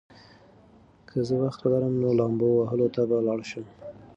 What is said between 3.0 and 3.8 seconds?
به لاړ شم.